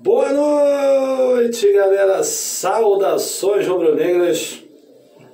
[0.00, 2.22] Boa noite, galera.
[2.22, 4.62] Saudações rubro-negras.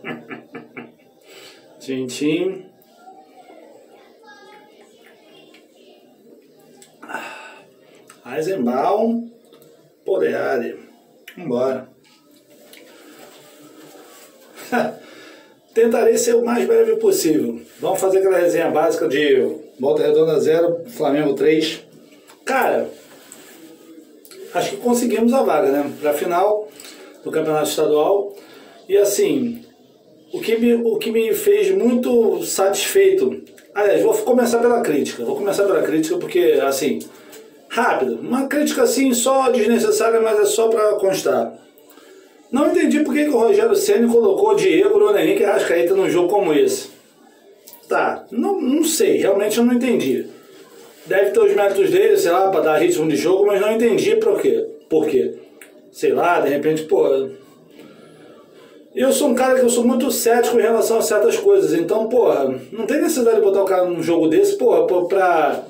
[1.79, 2.64] Tintim.
[8.27, 9.30] Eisenbaum.
[10.03, 10.78] Poleari.
[11.37, 11.88] Vambora.
[15.74, 17.60] Tentarei ser o mais breve possível.
[17.80, 21.84] Vamos fazer aquela resenha básica de Volta Redonda 0, Flamengo 3.
[22.46, 22.88] Cara,
[24.55, 25.92] acho que conseguimos a vaga, né?
[26.00, 26.68] Para a final
[27.22, 28.34] do Campeonato Estadual.
[28.88, 29.64] E assim,
[30.32, 33.42] o que, me, o que me fez muito satisfeito.
[33.74, 35.24] Aliás, vou começar pela crítica.
[35.24, 37.00] Vou começar pela crítica porque, assim,
[37.68, 38.20] rápido.
[38.20, 41.52] Uma crítica assim, só desnecessária, mas é só para constar.
[42.50, 46.28] Não entendi por que, que o Rogério Senna colocou Diego, Henrique e Arrascaeta num jogo
[46.28, 46.88] como esse.
[47.88, 50.26] Tá, não, não sei, realmente eu não entendi.
[51.06, 54.16] Deve ter os méritos dele, sei lá, para dar ritmo de jogo, mas não entendi
[54.16, 54.66] por quê.
[54.88, 55.34] Por quê?
[55.92, 57.28] Sei lá, de repente, pô.
[58.95, 62.09] Eu sou um cara que eu sou muito cético em relação a certas coisas, então,
[62.09, 65.64] porra, não tem necessidade de botar o cara num jogo desse, porra, pra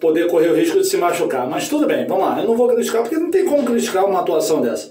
[0.00, 1.46] poder correr o risco de se machucar.
[1.46, 2.40] Mas tudo bem, vamos lá.
[2.40, 4.90] Eu não vou criticar, porque não tem como criticar uma atuação dessa.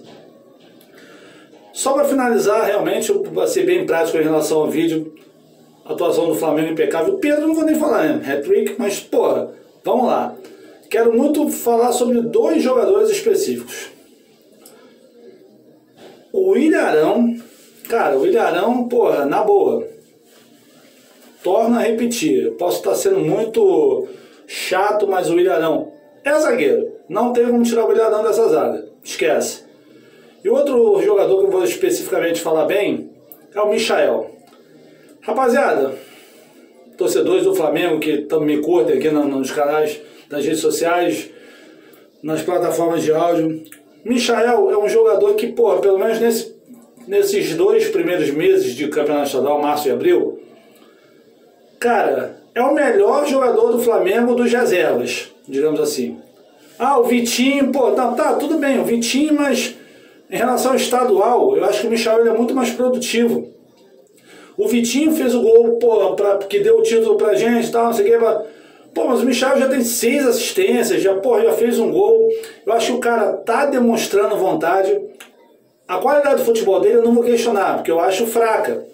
[1.73, 5.13] Só para finalizar, realmente, eu vou ser bem prático em relação ao vídeo.
[5.89, 7.17] Atuação do Flamengo impecável.
[7.17, 8.33] Pedro não vou nem falar, né?
[8.33, 9.51] Hat-trick, mas, porra,
[9.83, 10.35] vamos lá.
[10.87, 13.89] Quero muito falar sobre dois jogadores específicos.
[16.31, 17.35] O Ilharão,
[17.89, 19.87] cara, o Ilharão, porra, na boa.
[21.43, 22.51] Torna a repetir.
[22.51, 24.07] Posso estar sendo muito
[24.45, 25.91] chato, mas o Ilharão
[26.23, 26.87] é zagueiro.
[27.09, 28.87] Não tem como tirar o Ilharão dessa zaga.
[29.03, 29.63] Esquece.
[30.43, 33.09] E outro jogador que eu vou especificamente falar bem
[33.55, 34.38] é o Michael.
[35.21, 35.95] Rapaziada,
[36.97, 41.29] torcedores do Flamengo que me curtem aqui nos canais das redes sociais,
[42.23, 43.63] nas plataformas de áudio.
[44.03, 46.55] Michael é um jogador que, porra, pelo menos nesse,
[47.07, 50.39] nesses dois primeiros meses de campeonato estadual, março e abril,
[51.79, 56.17] cara, é o melhor jogador do Flamengo dos reservas, digamos assim.
[56.77, 59.75] Ah, o Vitinho, pô, tá, tá tudo bem, o Vitinho, mas
[60.29, 63.58] em relação ao estadual, eu acho que o Michel é muito mais produtivo.
[64.59, 67.85] O Vitinho fez o gol, pô, pra, que deu o título pra gente e tal,
[67.85, 68.17] não sei o que.
[68.17, 68.45] Mas,
[68.93, 72.27] pô, mas o Michel já tem seis assistências, já, pô, já fez um gol.
[72.65, 74.99] Eu acho que o cara tá demonstrando vontade.
[75.87, 78.85] A qualidade do futebol dele eu não vou questionar, porque eu acho fraca.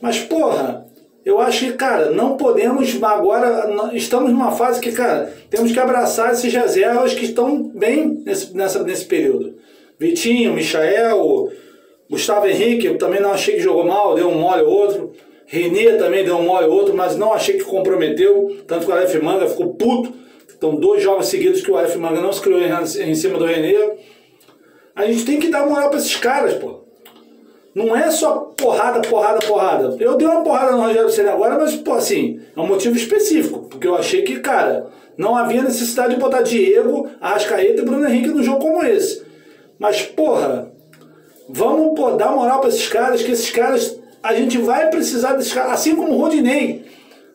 [0.00, 0.86] Mas, porra,
[1.22, 3.70] eu acho que, cara, não podemos agora.
[3.92, 8.82] Estamos numa fase que, cara, temos que abraçar esses reservas que estão bem nesse, nessa,
[8.82, 9.54] nesse período.
[9.98, 11.52] Vitinho, Michael,
[12.08, 15.12] Gustavo Henrique, eu também não achei que jogou mal, deu um mole ou outro.
[15.46, 18.56] Renê também deu um mole ou outro, mas não achei que comprometeu.
[18.66, 20.12] Tanto que o Aleph Manga ficou puto.
[20.56, 23.76] Então, dois jogos seguidos que o Aleph Manga não se criou em, cima do Renê.
[24.94, 26.82] A gente tem que dar moral para esses caras, pô.
[27.74, 29.96] Não é só porrada, porrada, porrada.
[29.98, 33.66] Eu dei uma porrada no Rogério Senna agora, mas, pô, assim, é um motivo específico.
[33.70, 34.86] Porque eu achei que, cara,
[35.16, 39.22] não havia necessidade de botar Diego, Arrascaeta e Bruno Henrique num jogo como esse.
[39.78, 40.71] Mas, porra,
[41.52, 45.52] vamos pô, dar moral para esses caras, que esses caras, a gente vai precisar desses
[45.52, 46.84] caras, assim como o Rodinei.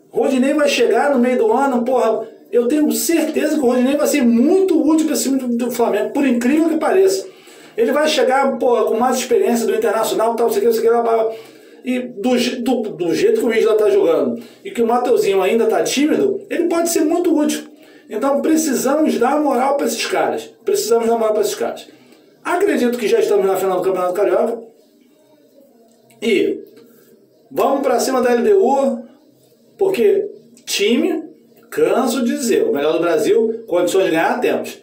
[0.10, 4.08] Rodinei vai chegar no meio do ano, porra, eu tenho certeza que o Rodinei vai
[4.08, 7.28] ser muito útil para esse time do Flamengo, por incrível que pareça.
[7.78, 11.32] Ele vai chegar, porra, com mais experiência do Internacional, tal, sei que, sei que, lá,
[11.86, 15.66] e do, do, do, jeito que o Isla está jogando e que o Mateuzinho ainda
[15.66, 17.64] está tímido, ele pode ser muito útil.
[18.10, 20.50] Então precisamos dar moral para esses caras.
[20.66, 21.88] Precisamos dar moral para esses caras.
[22.48, 24.58] Acredito que já estamos na final do Campeonato Carioca.
[26.22, 26.64] E
[27.52, 29.04] vamos para cima da LDU,
[29.78, 30.26] porque
[30.66, 31.24] time,
[31.70, 34.82] canso de dizer, o melhor do Brasil, condições de ganhar temos.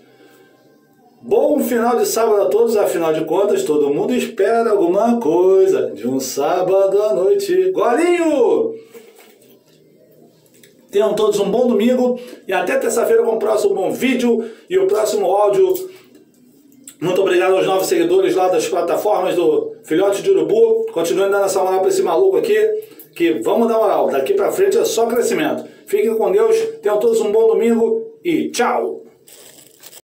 [1.22, 6.06] Bom final de sábado a todos, afinal de contas, todo mundo espera alguma coisa de
[6.06, 7.70] um sábado à noite.
[7.70, 8.74] Golinho!
[10.90, 14.86] Tenham todos um bom domingo e até terça-feira com o próximo bom vídeo e o
[14.86, 15.74] próximo áudio
[17.04, 20.86] muito obrigado aos novos seguidores lá das plataformas do Filhote de Urubu.
[20.90, 22.56] Continuem dando essa moral para esse maluco aqui,
[23.14, 24.08] que vamos dar moral.
[24.08, 25.64] Daqui para frente é só crescimento.
[25.86, 29.03] Fiquem com Deus, tenham todos um bom domingo e tchau!